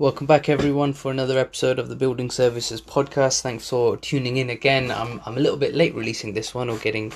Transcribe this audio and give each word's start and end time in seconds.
Welcome 0.00 0.26
back, 0.26 0.48
everyone, 0.48 0.94
for 0.94 1.10
another 1.10 1.38
episode 1.38 1.78
of 1.78 1.90
the 1.90 1.94
Building 1.94 2.30
Services 2.30 2.80
Podcast. 2.80 3.42
Thanks 3.42 3.68
for 3.68 3.98
tuning 3.98 4.38
in 4.38 4.48
again. 4.48 4.90
I'm, 4.90 5.20
I'm 5.26 5.36
a 5.36 5.40
little 5.40 5.58
bit 5.58 5.74
late 5.74 5.94
releasing 5.94 6.32
this 6.32 6.54
one 6.54 6.70
or 6.70 6.78
getting 6.78 7.12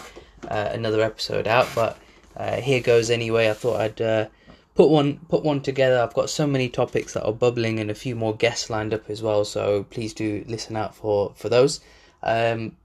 uh, 0.49 0.69
another 0.71 1.01
episode 1.01 1.47
out, 1.47 1.67
but 1.75 1.99
uh, 2.37 2.57
here 2.61 2.81
goes 2.81 3.09
anyway. 3.09 3.49
I 3.49 3.55
thought 3.55 3.81
I'd 3.81 4.03
uh, 4.03 4.27
put 4.75 4.91
one 4.91 5.17
put 5.31 5.43
one 5.43 5.63
together. 5.63 5.99
I've 5.99 6.13
got 6.13 6.29
so 6.29 6.47
many 6.47 6.69
topics 6.69 7.15
that 7.15 7.25
are 7.25 7.33
bubbling 7.33 7.81
and 7.81 7.91
a 7.91 7.95
few 7.95 8.15
more 8.15 8.37
guests 8.37 8.69
lined 8.69 8.93
up 8.93 9.09
as 9.09 9.23
well. 9.23 9.47
So 9.47 9.85
please 9.85 10.13
do 10.13 10.45
listen 10.47 10.77
out 10.77 10.95
for 10.95 11.33
for 11.37 11.49
those. 11.49 11.81
Um, 12.23 12.77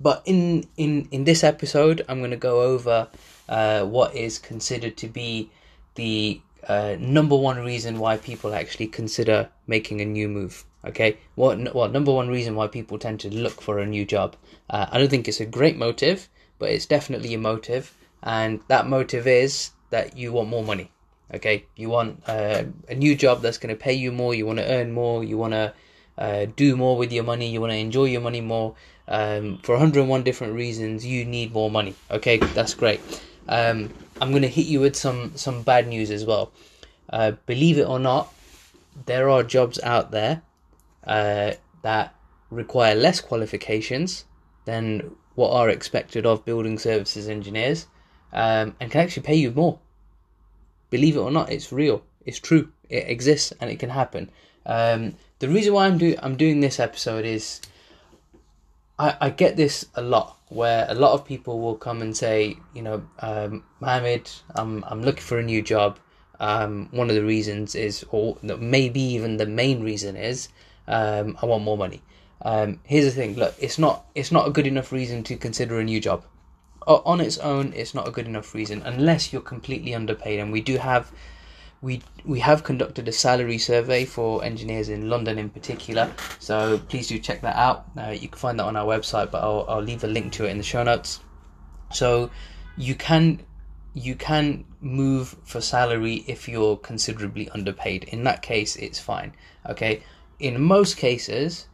but 0.00 0.22
in 0.24 0.64
in 0.78 1.08
in 1.10 1.24
this 1.24 1.44
episode, 1.44 2.06
I'm 2.08 2.20
going 2.20 2.30
to 2.30 2.38
go 2.38 2.62
over 2.62 3.08
uh, 3.50 3.84
what 3.84 4.14
is 4.14 4.38
considered 4.38 4.96
to 4.96 5.08
be 5.08 5.50
the 5.94 6.40
uh, 6.68 6.96
number 6.98 7.36
one 7.36 7.58
reason 7.58 7.98
why 7.98 8.16
people 8.16 8.54
actually 8.54 8.88
consider 8.88 9.48
making 9.66 10.00
a 10.00 10.04
new 10.04 10.28
move. 10.28 10.64
Okay, 10.84 11.18
what 11.34 11.74
well 11.74 11.88
number 11.88 12.12
one 12.12 12.28
reason 12.28 12.54
why 12.54 12.68
people 12.68 12.98
tend 12.98 13.20
to 13.20 13.34
look 13.34 13.60
for 13.60 13.78
a 13.78 13.86
new 13.86 14.04
job. 14.04 14.36
Uh, 14.70 14.86
I 14.90 14.98
don't 14.98 15.08
think 15.08 15.28
it's 15.28 15.40
a 15.40 15.46
great 15.46 15.76
motive, 15.76 16.28
but 16.58 16.70
it's 16.70 16.86
definitely 16.86 17.34
a 17.34 17.38
motive, 17.38 17.96
and 18.22 18.60
that 18.68 18.86
motive 18.86 19.26
is 19.26 19.70
that 19.90 20.16
you 20.16 20.32
want 20.32 20.48
more 20.48 20.64
money. 20.64 20.90
Okay, 21.34 21.66
you 21.74 21.88
want 21.88 22.22
uh, 22.28 22.64
a 22.88 22.94
new 22.94 23.16
job 23.16 23.42
that's 23.42 23.58
going 23.58 23.74
to 23.74 23.80
pay 23.80 23.94
you 23.94 24.12
more. 24.12 24.34
You 24.34 24.46
want 24.46 24.60
to 24.60 24.68
earn 24.68 24.92
more. 24.92 25.24
You 25.24 25.38
want 25.38 25.54
to 25.54 25.74
uh, 26.18 26.46
do 26.54 26.76
more 26.76 26.96
with 26.96 27.12
your 27.12 27.24
money. 27.24 27.50
You 27.50 27.60
want 27.60 27.72
to 27.72 27.78
enjoy 27.78 28.04
your 28.04 28.20
money 28.20 28.40
more. 28.40 28.74
Um, 29.08 29.58
for 29.62 29.72
101 29.72 30.22
different 30.22 30.54
reasons, 30.54 31.04
you 31.04 31.24
need 31.24 31.52
more 31.52 31.70
money. 31.70 31.94
Okay, 32.10 32.38
that's 32.38 32.74
great. 32.74 33.00
Um, 33.48 33.90
I'm 34.20 34.30
going 34.30 34.42
to 34.42 34.48
hit 34.48 34.66
you 34.66 34.80
with 34.80 34.96
some 34.96 35.36
some 35.36 35.62
bad 35.62 35.88
news 35.88 36.10
as 36.10 36.24
well. 36.24 36.52
Uh, 37.10 37.32
believe 37.46 37.78
it 37.78 37.88
or 37.88 37.98
not, 37.98 38.32
there 39.04 39.28
are 39.28 39.42
jobs 39.42 39.78
out 39.82 40.10
there 40.10 40.42
uh, 41.06 41.52
that 41.82 42.14
require 42.50 42.94
less 42.94 43.20
qualifications 43.20 44.24
than 44.64 45.14
what 45.34 45.52
are 45.52 45.68
expected 45.68 46.24
of 46.24 46.44
building 46.44 46.78
services 46.78 47.28
engineers, 47.28 47.86
um, 48.32 48.74
and 48.80 48.90
can 48.90 49.02
actually 49.02 49.22
pay 49.22 49.34
you 49.34 49.50
more. 49.50 49.78
Believe 50.88 51.16
it 51.16 51.20
or 51.20 51.30
not, 51.30 51.52
it's 51.52 51.72
real. 51.72 52.02
It's 52.24 52.38
true. 52.38 52.72
It 52.88 53.08
exists 53.08 53.52
and 53.60 53.70
it 53.70 53.78
can 53.78 53.90
happen. 53.90 54.30
Um, 54.64 55.14
the 55.38 55.48
reason 55.48 55.74
why 55.74 55.86
I'm 55.86 55.98
do 55.98 56.16
I'm 56.22 56.36
doing 56.36 56.60
this 56.60 56.80
episode 56.80 57.24
is 57.24 57.60
I, 58.98 59.16
I 59.20 59.30
get 59.30 59.56
this 59.56 59.86
a 59.94 60.02
lot 60.02 60.38
where 60.48 60.86
a 60.88 60.94
lot 60.94 61.12
of 61.12 61.24
people 61.24 61.60
will 61.60 61.76
come 61.76 62.00
and 62.02 62.16
say, 62.16 62.56
you 62.74 62.82
know, 62.82 63.06
um, 63.20 63.64
Mohammed, 63.80 64.30
I'm 64.54 64.84
I'm 64.86 65.02
looking 65.02 65.22
for 65.22 65.38
a 65.38 65.42
new 65.42 65.62
job. 65.62 65.98
Um, 66.38 66.88
one 66.90 67.08
of 67.08 67.16
the 67.16 67.24
reasons 67.24 67.74
is, 67.74 68.04
or 68.10 68.36
maybe 68.42 69.00
even 69.00 69.36
the 69.38 69.46
main 69.46 69.82
reason 69.82 70.16
is, 70.16 70.48
um, 70.86 71.38
I 71.42 71.46
want 71.46 71.64
more 71.64 71.78
money. 71.78 72.02
Um, 72.42 72.80
here's 72.84 73.04
the 73.06 73.10
thing: 73.10 73.36
look, 73.36 73.54
it's 73.58 73.78
not 73.78 74.06
it's 74.14 74.32
not 74.32 74.46
a 74.48 74.50
good 74.50 74.66
enough 74.66 74.92
reason 74.92 75.22
to 75.24 75.36
consider 75.36 75.78
a 75.78 75.84
new 75.84 76.00
job. 76.00 76.24
O- 76.86 77.02
on 77.04 77.20
its 77.20 77.38
own, 77.38 77.72
it's 77.74 77.94
not 77.94 78.06
a 78.08 78.10
good 78.10 78.26
enough 78.26 78.54
reason 78.54 78.82
unless 78.82 79.32
you're 79.32 79.42
completely 79.42 79.94
underpaid. 79.94 80.38
And 80.40 80.52
we 80.52 80.60
do 80.60 80.78
have 80.78 81.10
we 81.82 82.02
we 82.24 82.40
have 82.40 82.64
conducted 82.64 83.06
a 83.08 83.12
salary 83.12 83.58
survey 83.58 84.04
for 84.04 84.44
engineers 84.44 84.88
in 84.88 85.08
London 85.08 85.38
in 85.38 85.50
particular. 85.50 86.10
So 86.38 86.78
please 86.88 87.08
do 87.08 87.18
check 87.18 87.42
that 87.42 87.56
out. 87.56 87.86
Uh, 87.96 88.10
you 88.10 88.28
can 88.28 88.38
find 88.38 88.58
that 88.58 88.64
on 88.64 88.76
our 88.76 88.86
website, 88.86 89.30
but 89.30 89.42
I'll 89.42 89.64
I'll 89.68 89.82
leave 89.82 90.04
a 90.04 90.08
link 90.08 90.32
to 90.34 90.46
it 90.46 90.50
in 90.50 90.58
the 90.58 90.64
show 90.64 90.82
notes. 90.82 91.20
So 91.92 92.30
you 92.76 92.94
can 92.94 93.40
you 93.94 94.14
can 94.14 94.64
move 94.80 95.36
for 95.44 95.60
salary 95.60 96.24
if 96.26 96.48
you're 96.48 96.76
considerably 96.76 97.48
underpaid. 97.50 98.04
In 98.04 98.24
that 98.24 98.42
case, 98.42 98.76
it's 98.76 98.98
fine. 98.98 99.32
Okay. 99.68 100.02
In 100.38 100.60
most 100.60 100.98
cases, 100.98 101.66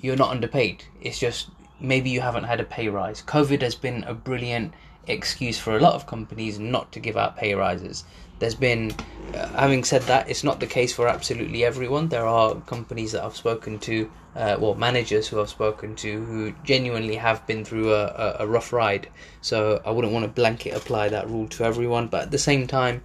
you're 0.00 0.16
not 0.16 0.30
underpaid. 0.30 0.84
It's 1.00 1.18
just 1.18 1.50
maybe 1.78 2.10
you 2.10 2.20
haven't 2.20 2.44
had 2.44 2.60
a 2.60 2.64
pay 2.64 2.88
rise. 2.88 3.22
COVID 3.22 3.62
has 3.62 3.74
been 3.74 4.04
a 4.04 4.14
brilliant 4.14 4.74
excuse 5.06 5.58
for 5.58 5.76
a 5.76 5.80
lot 5.80 5.94
of 5.94 6.06
companies 6.06 6.58
not 6.58 6.92
to 6.92 7.00
give 7.00 7.16
out 7.16 7.36
pay 7.36 7.54
rises. 7.54 8.04
There's 8.40 8.56
been, 8.56 8.92
uh, 9.34 9.46
having 9.50 9.84
said 9.84 10.02
that, 10.02 10.28
it's 10.28 10.42
not 10.42 10.58
the 10.58 10.66
case 10.66 10.92
for 10.92 11.06
absolutely 11.06 11.64
everyone. 11.64 12.08
There 12.08 12.26
are 12.26 12.56
companies 12.62 13.12
that 13.12 13.22
I've 13.22 13.36
spoken 13.36 13.78
to, 13.80 14.10
uh, 14.34 14.56
well, 14.58 14.74
managers 14.74 15.28
who 15.28 15.40
I've 15.40 15.48
spoken 15.50 15.94
to 15.96 16.24
who 16.24 16.52
genuinely 16.64 17.14
have 17.16 17.46
been 17.46 17.64
through 17.64 17.94
a, 17.94 18.06
a, 18.06 18.36
a 18.40 18.46
rough 18.48 18.72
ride. 18.72 19.08
So 19.40 19.80
I 19.86 19.92
wouldn't 19.92 20.12
want 20.12 20.24
to 20.24 20.30
blanket 20.30 20.74
apply 20.74 21.10
that 21.10 21.30
rule 21.30 21.46
to 21.48 21.64
everyone, 21.64 22.08
but 22.08 22.22
at 22.22 22.30
the 22.32 22.38
same 22.38 22.66
time, 22.66 23.02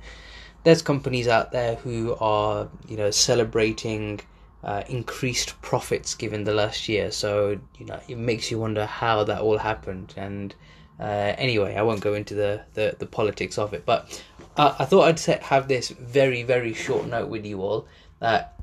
there's 0.63 0.81
companies 0.81 1.27
out 1.27 1.51
there 1.51 1.75
who 1.75 2.15
are, 2.19 2.67
you 2.87 2.97
know, 2.97 3.11
celebrating 3.11 4.21
uh, 4.65 4.83
increased 4.89 5.61
profits 5.61 6.15
given 6.15 6.43
the 6.43 6.53
last 6.53 6.89
year. 6.89 7.11
So 7.11 7.59
you 7.77 7.85
know, 7.85 7.99
it 8.07 8.17
makes 8.17 8.49
you 8.49 8.59
wonder 8.59 8.85
how 8.85 9.23
that 9.25 9.41
all 9.41 9.59
happened. 9.59 10.13
And 10.17 10.55
uh, 10.99 11.35
anyway, 11.37 11.75
I 11.75 11.83
won't 11.83 12.01
go 12.01 12.15
into 12.15 12.33
the, 12.33 12.63
the, 12.73 12.95
the 12.97 13.05
politics 13.05 13.57
of 13.59 13.73
it, 13.73 13.85
but 13.85 14.23
uh, 14.57 14.75
I 14.79 14.85
thought 14.85 15.03
I'd 15.03 15.43
have 15.43 15.67
this 15.67 15.89
very 15.89 16.43
very 16.43 16.73
short 16.73 17.07
note 17.07 17.29
with 17.29 17.45
you 17.45 17.61
all 17.61 17.87
that 18.19 18.53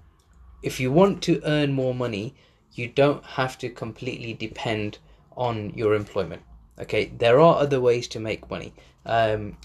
if 0.63 0.79
you 0.79 0.93
want 0.93 1.23
to 1.25 1.41
earn 1.45 1.73
more 1.73 1.95
money, 1.95 2.35
you 2.73 2.89
don't 2.89 3.25
have 3.25 3.59
to 3.59 3.69
completely 3.69 4.33
depend 4.33 4.99
on 5.37 5.71
your 5.71 5.95
employment. 5.95 6.43
Okay, 6.79 7.13
there 7.19 7.41
are 7.41 7.59
other 7.59 7.81
ways 7.81 8.09
to 8.09 8.21
make 8.21 8.51
money. 8.51 8.73
Um, 9.05 9.57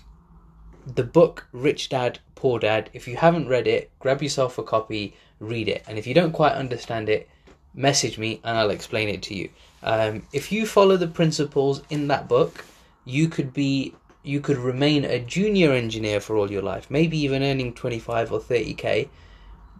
the 0.95 1.03
book 1.03 1.47
Rich 1.51 1.89
Dad 1.89 2.19
Poor 2.35 2.59
Dad. 2.59 2.89
If 2.94 3.07
you 3.07 3.17
haven't 3.17 3.47
read 3.47 3.67
it, 3.67 3.91
grab 3.99 4.21
yourself 4.21 4.57
a 4.57 4.63
copy, 4.63 5.15
read 5.39 5.67
it, 5.67 5.83
and 5.88 5.97
if 5.97 6.07
you 6.07 6.13
don't 6.13 6.31
quite 6.31 6.53
understand 6.53 7.09
it, 7.09 7.29
message 7.73 8.17
me 8.17 8.41
and 8.44 8.57
I'll 8.57 8.71
explain 8.71 9.09
it 9.09 9.21
to 9.23 9.35
you. 9.35 9.49
Um, 9.83 10.25
if 10.33 10.51
you 10.51 10.65
follow 10.65 10.97
the 10.97 11.07
principles 11.07 11.83
in 11.89 12.07
that 12.07 12.27
book, 12.27 12.65
you 13.05 13.27
could 13.27 13.53
be 13.53 13.94
you 14.27 14.41
could 14.41 14.57
remain 14.57 15.05
a 15.05 15.19
junior 15.19 15.71
engineer 15.71 16.19
for 16.19 16.35
all 16.35 16.51
your 16.51 16.61
life, 16.61 16.91
maybe 16.91 17.17
even 17.19 17.43
earning 17.43 17.73
25 17.73 18.33
or 18.33 18.39
30k. 18.39 19.07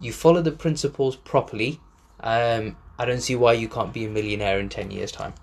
You 0.00 0.12
follow 0.12 0.40
the 0.40 0.52
principles 0.52 1.16
properly. 1.16 1.80
Um, 2.20 2.76
I 2.98 3.04
don't 3.04 3.20
see 3.20 3.36
why 3.36 3.52
you 3.52 3.68
can't 3.68 3.92
be 3.92 4.06
a 4.06 4.08
millionaire 4.08 4.58
in 4.58 4.70
10 4.70 4.90
years' 4.90 5.12
time. 5.12 5.34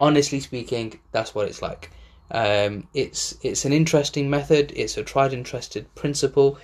Honestly 0.00 0.38
speaking, 0.38 1.00
that's 1.10 1.34
what 1.34 1.48
it's 1.48 1.60
like. 1.60 1.90
Um, 2.30 2.86
it's 2.94 3.36
it's 3.42 3.64
an 3.64 3.72
interesting 3.72 4.30
method. 4.30 4.72
It's 4.76 4.96
a 4.96 5.02
tried 5.02 5.32
and 5.32 5.44
trusted 5.44 5.92
principle. 5.96 6.58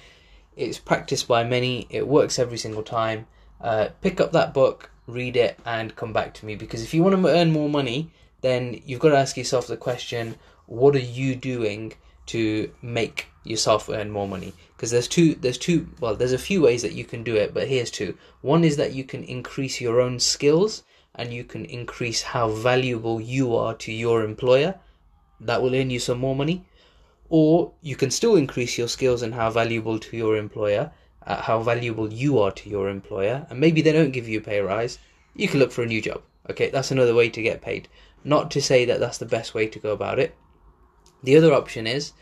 It's 0.55 0.79
practiced 0.79 1.27
by 1.27 1.43
many. 1.43 1.89
It 1.91 2.07
works 2.07 2.39
every 2.39 2.59
single 2.59 2.85
time. 2.85 3.27
Uh, 3.61 3.89
pick 4.01 4.21
up 4.21 4.33
that 4.33 4.55
book, 4.55 4.91
read 5.07 5.37
it, 5.37 5.59
and 5.67 5.97
come 5.97 6.13
back 6.13 6.33
to 6.35 6.47
me 6.47 6.55
because 6.55 6.83
if 6.83 6.95
you 6.95 7.03
want 7.03 7.21
to 7.21 7.29
earn 7.29 7.51
more 7.51 7.69
money, 7.69 8.13
then 8.43 8.81
you've 8.87 9.01
got 9.01 9.09
to 9.09 9.19
ask 9.19 9.37
yourself 9.37 9.67
the 9.67 9.77
question: 9.77 10.37
What 10.67 10.97
are 10.97 10.99
you 10.99 11.37
doing 11.37 11.95
to 12.27 12.71
make 12.83 13.29
yourself 13.45 13.89
earn 13.89 14.11
more 14.11 14.29
money? 14.29 14.53
Because 14.77 14.91
there's 14.91 15.09
two. 15.09 15.35
There's 15.35 15.59
two. 15.59 15.89
Well, 16.01 16.17
there's 16.17 16.33
a 16.33 16.39
few 16.39 16.61
ways 16.63 16.83
that 16.83 16.93
you 16.93 17.05
can 17.05 17.23
do 17.23 17.37
it, 17.37 17.55
but 17.55 17.69
here's 17.69 17.91
two. 17.91 18.17
One 18.41 18.65
is 18.65 18.77
that 18.77 18.95
you 18.95 19.05
can 19.05 19.25
increase 19.25 19.81
your 19.81 20.01
own 20.01 20.19
skills 20.19 20.83
and 21.17 21.33
you 21.33 21.45
can 21.45 21.65
increase 21.65 22.23
how 22.23 22.49
valuable 22.51 23.21
you 23.21 23.57
are 23.57 23.75
to 23.75 23.93
your 23.93 24.23
employer 24.23 24.75
that 25.41 25.63
will 25.63 25.75
earn 25.75 25.91
you 25.91 25.99
some 25.99 26.19
more 26.19 26.37
money 26.37 26.67
or 27.29 27.73
you 27.83 27.97
can 27.97 28.11
still 28.11 28.37
increase 28.37 28.79
your 28.79 28.89
skills 28.89 29.23
and 29.23 29.35
how 29.35 29.51
valuable 29.51 29.99
to 29.99 30.17
your 30.17 30.37
employer 30.37 30.93
uh, 31.27 31.43
how 31.43 31.61
valuable 31.61 32.13
you 32.13 32.39
are 32.39 32.53
to 32.53 32.71
your 32.71 32.89
employer 32.89 33.47
and 33.51 33.59
maybe 33.59 33.83
they 33.83 33.93
don't 33.93 34.13
give 34.13 34.29
you 34.29 34.39
a 34.39 34.43
pay 34.43 34.61
rise 34.61 34.99
you 35.35 35.49
can 35.49 35.59
look 35.59 35.73
for 35.73 35.83
a 35.83 35.87
new 35.87 36.01
job 36.01 36.23
okay 36.49 36.71
that's 36.71 36.91
another 36.91 37.15
way 37.15 37.29
to 37.29 37.43
get 37.43 37.61
paid 37.61 37.89
not 38.23 38.51
to 38.51 38.61
say 38.63 38.85
that 38.85 39.01
that's 39.01 39.19
the 39.19 39.27
best 39.27 39.55
way 39.55 39.67
to 39.67 39.79
go 39.79 39.93
about 39.93 40.19
it 40.19 40.35
the 41.23 41.37
other 41.37 41.53
option 41.53 41.87
is 41.87 42.13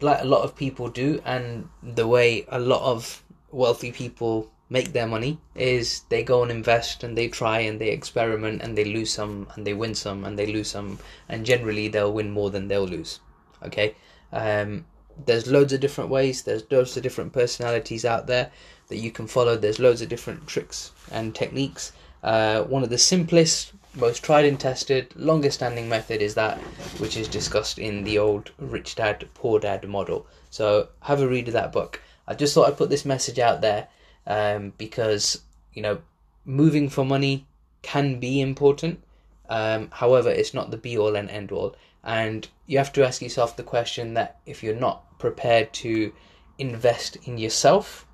like 0.00 0.20
a 0.20 0.26
lot 0.26 0.42
of 0.42 0.56
people 0.56 0.88
do 0.88 1.20
and 1.24 1.68
the 1.82 2.06
way 2.06 2.44
a 2.48 2.58
lot 2.58 2.82
of 2.82 3.22
wealthy 3.50 3.92
people 3.92 4.50
make 4.68 4.92
their 4.92 5.06
money 5.06 5.38
is 5.54 6.02
they 6.08 6.22
go 6.22 6.42
and 6.42 6.50
invest 6.50 7.04
and 7.04 7.16
they 7.16 7.28
try 7.28 7.60
and 7.60 7.80
they 7.80 7.88
experiment 7.88 8.60
and 8.60 8.76
they 8.76 8.84
lose 8.84 9.12
some 9.12 9.46
and 9.54 9.66
they 9.66 9.72
win 9.72 9.94
some 9.94 10.24
and 10.24 10.38
they 10.38 10.46
lose 10.46 10.68
some 10.68 10.98
and 11.28 11.46
generally 11.46 11.88
they'll 11.88 12.12
win 12.12 12.30
more 12.30 12.50
than 12.50 12.68
they'll 12.68 12.86
lose 12.86 13.20
okay? 13.62 13.94
Um, 14.32 14.84
there's 15.24 15.46
loads 15.46 15.72
of 15.72 15.80
different 15.80 16.10
ways 16.10 16.42
there's 16.42 16.70
loads 16.70 16.96
of 16.96 17.02
different 17.02 17.32
personalities 17.32 18.04
out 18.04 18.26
there 18.26 18.50
that 18.88 18.98
you 18.98 19.10
can 19.10 19.26
follow 19.26 19.56
there's 19.56 19.78
loads 19.78 20.02
of 20.02 20.08
different 20.08 20.46
tricks 20.46 20.92
and 21.10 21.34
techniques. 21.34 21.92
Uh, 22.22 22.62
one 22.62 22.82
of 22.82 22.90
the 22.90 22.98
simplest 22.98 23.72
most 23.96 24.22
tried 24.22 24.44
and 24.44 24.60
tested 24.60 25.12
longest 25.16 25.56
standing 25.56 25.88
method 25.88 26.20
is 26.20 26.34
that 26.34 26.58
which 26.98 27.16
is 27.16 27.28
discussed 27.28 27.78
in 27.78 28.04
the 28.04 28.18
old 28.18 28.52
rich 28.58 28.94
dad 28.94 29.26
poor 29.34 29.58
dad 29.58 29.88
model. 29.88 30.26
So 30.50 30.88
have 31.00 31.22
a 31.22 31.28
read 31.28 31.48
of 31.48 31.54
that 31.54 31.72
book. 31.72 32.00
I 32.28 32.34
just 32.34 32.54
thought 32.54 32.68
i'd 32.68 32.76
put 32.76 32.90
this 32.90 33.04
message 33.04 33.38
out 33.38 33.60
there 33.60 33.88
um, 34.26 34.72
because 34.76 35.42
you 35.72 35.82
know 35.82 35.98
moving 36.44 36.88
for 36.88 37.04
money 37.04 37.46
can 37.82 38.20
be 38.20 38.40
important. 38.40 39.02
Um, 39.48 39.88
however, 39.92 40.28
it's 40.28 40.54
not 40.54 40.70
the 40.70 40.76
be 40.76 40.98
all 40.98 41.16
and 41.16 41.30
end 41.30 41.52
all, 41.52 41.76
and 42.02 42.48
you 42.66 42.78
have 42.78 42.92
to 42.94 43.06
ask 43.06 43.22
yourself 43.22 43.56
the 43.56 43.62
question 43.62 44.14
that 44.14 44.38
if 44.44 44.62
you're 44.62 44.74
not 44.74 45.18
prepared 45.18 45.72
to 45.74 46.12
invest 46.58 47.16
in 47.24 47.38
yourself, 47.38 48.06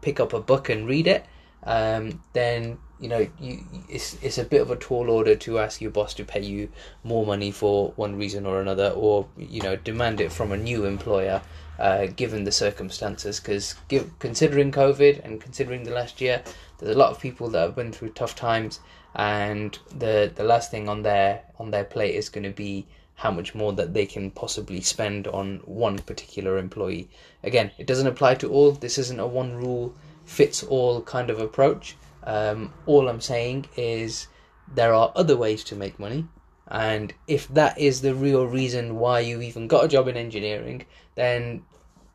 pick 0.00 0.18
up 0.18 0.32
a 0.32 0.40
book 0.40 0.68
and 0.68 0.88
read 0.88 1.06
it, 1.06 1.24
um, 1.64 2.22
then 2.32 2.78
you 2.98 3.08
know 3.08 3.26
you 3.40 3.64
it's 3.88 4.16
it's 4.22 4.38
a 4.38 4.44
bit 4.44 4.62
of 4.62 4.70
a 4.70 4.76
tall 4.76 5.10
order 5.10 5.34
to 5.34 5.58
ask 5.58 5.80
your 5.80 5.90
boss 5.90 6.14
to 6.14 6.24
pay 6.24 6.42
you 6.42 6.68
more 7.04 7.26
money 7.26 7.50
for 7.50 7.92
one 7.96 8.16
reason 8.16 8.46
or 8.46 8.60
another, 8.60 8.90
or 8.90 9.28
you 9.36 9.62
know 9.62 9.76
demand 9.76 10.20
it 10.20 10.32
from 10.32 10.52
a 10.52 10.56
new 10.56 10.84
employer. 10.84 11.42
Uh, 11.78 12.06
given 12.06 12.44
the 12.44 12.52
circumstances, 12.52 13.40
because 13.40 13.74
considering 14.20 14.70
COVID 14.70 15.24
and 15.24 15.40
considering 15.40 15.82
the 15.82 15.90
last 15.90 16.20
year, 16.20 16.42
there's 16.78 16.94
a 16.94 16.98
lot 16.98 17.10
of 17.10 17.18
people 17.18 17.48
that 17.48 17.60
have 17.60 17.74
been 17.74 17.90
through 17.90 18.10
tough 18.10 18.36
times, 18.36 18.78
and 19.16 19.78
the 19.98 20.30
the 20.34 20.44
last 20.44 20.70
thing 20.70 20.88
on 20.88 21.02
their 21.02 21.42
on 21.58 21.70
their 21.70 21.84
plate 21.84 22.14
is 22.14 22.28
going 22.28 22.44
to 22.44 22.50
be 22.50 22.86
how 23.14 23.30
much 23.30 23.54
more 23.54 23.72
that 23.72 23.94
they 23.94 24.06
can 24.06 24.30
possibly 24.30 24.80
spend 24.80 25.26
on 25.28 25.60
one 25.64 25.98
particular 25.98 26.58
employee. 26.58 27.08
Again, 27.42 27.70
it 27.78 27.86
doesn't 27.86 28.06
apply 28.06 28.34
to 28.36 28.50
all. 28.50 28.72
This 28.72 28.98
isn't 28.98 29.20
a 29.20 29.26
one 29.26 29.54
rule 29.54 29.94
fits 30.24 30.62
all 30.62 31.02
kind 31.02 31.30
of 31.30 31.40
approach. 31.40 31.96
Um, 32.24 32.72
all 32.86 33.08
I'm 33.08 33.20
saying 33.20 33.66
is 33.76 34.28
there 34.72 34.94
are 34.94 35.12
other 35.14 35.36
ways 35.36 35.64
to 35.64 35.76
make 35.76 35.98
money, 35.98 36.26
and 36.68 37.12
if 37.26 37.48
that 37.48 37.78
is 37.78 38.00
the 38.00 38.14
real 38.14 38.46
reason 38.46 38.96
why 38.96 39.20
you 39.20 39.42
even 39.42 39.66
got 39.66 39.84
a 39.84 39.88
job 39.88 40.08
in 40.08 40.16
engineering, 40.16 40.86
then 41.14 41.62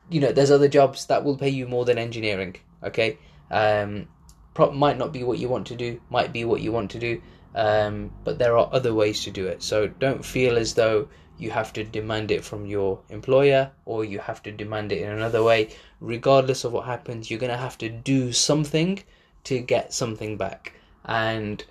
you 0.09 0.21
know 0.21 0.31
there's 0.31 0.51
other 0.51 0.69
jobs 0.69 1.05
that 1.07 1.23
will 1.23 1.37
pay 1.37 1.49
you 1.49 1.67
more 1.67 1.85
than 1.85 1.97
engineering. 1.97 2.55
Okay, 2.83 3.17
um, 3.51 4.07
pro- 4.53 4.71
might 4.71 4.97
not 4.97 5.11
be 5.11 5.23
what 5.23 5.39
you 5.39 5.49
want 5.49 5.67
to 5.67 5.75
do, 5.75 5.99
might 6.09 6.31
be 6.31 6.45
what 6.45 6.61
you 6.61 6.71
want 6.71 6.91
to 6.91 6.99
do, 6.99 7.21
um, 7.55 8.11
but 8.23 8.39
there 8.39 8.57
are 8.57 8.69
other 8.71 8.93
ways 8.93 9.23
to 9.23 9.31
do 9.31 9.47
it. 9.47 9.61
So 9.61 9.87
don't 9.87 10.23
feel 10.23 10.57
as 10.57 10.73
though 10.75 11.09
you 11.37 11.51
have 11.51 11.71
to 11.73 11.83
demand 11.83 12.31
it 12.31 12.43
from 12.43 12.65
your 12.65 12.99
employer 13.09 13.71
or 13.85 14.03
you 14.03 14.19
have 14.19 14.41
to 14.43 14.51
demand 14.51 14.91
it 14.91 15.01
in 15.01 15.09
another 15.09 15.43
way. 15.43 15.69
Regardless 15.99 16.63
of 16.63 16.73
what 16.73 16.85
happens, 16.85 17.29
you're 17.29 17.39
going 17.39 17.51
to 17.51 17.57
have 17.57 17.77
to 17.79 17.89
do 17.89 18.31
something 18.31 19.03
to 19.43 19.59
get 19.59 19.93
something 19.93 20.37
back. 20.37 20.73
And 21.05 21.63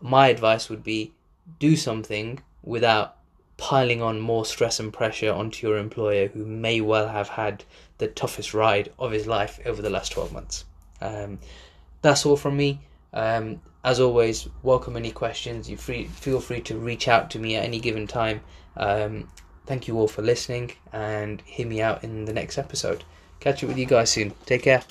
my 0.00 0.28
advice 0.28 0.68
would 0.68 0.84
be 0.84 1.12
do 1.58 1.76
something 1.76 2.40
without 2.62 3.16
piling 3.56 4.00
on 4.00 4.20
more 4.20 4.44
stress 4.46 4.78
and 4.78 4.92
pressure 4.92 5.32
onto 5.32 5.66
your 5.66 5.78
employer 5.78 6.28
who 6.28 6.44
may 6.44 6.80
well 6.80 7.08
have 7.08 7.28
had 7.28 7.64
the 7.98 8.06
toughest 8.06 8.54
ride 8.54 8.92
of 8.98 9.10
his 9.10 9.26
life 9.26 9.58
over 9.66 9.82
the 9.82 9.90
last 9.90 10.12
12 10.12 10.32
months. 10.32 10.64
Um, 11.00 11.40
that's 12.02 12.24
all 12.24 12.36
from 12.36 12.56
me. 12.56 12.80
Um, 13.12 13.60
as 13.88 14.00
always, 14.00 14.46
welcome 14.62 14.98
any 14.98 15.10
questions. 15.10 15.70
You 15.70 15.78
free, 15.78 16.08
feel 16.08 16.40
free 16.40 16.60
to 16.60 16.76
reach 16.76 17.08
out 17.08 17.30
to 17.30 17.38
me 17.38 17.56
at 17.56 17.64
any 17.64 17.80
given 17.80 18.06
time. 18.06 18.42
Um, 18.76 19.30
thank 19.64 19.88
you 19.88 19.98
all 19.98 20.08
for 20.08 20.20
listening 20.20 20.72
and 20.92 21.40
hear 21.46 21.66
me 21.66 21.80
out 21.80 22.04
in 22.04 22.26
the 22.26 22.34
next 22.34 22.58
episode. 22.58 23.04
Catch 23.40 23.64
up 23.64 23.68
with 23.68 23.78
you 23.78 23.86
guys 23.86 24.10
soon. 24.10 24.34
Take 24.44 24.64
care. 24.64 24.82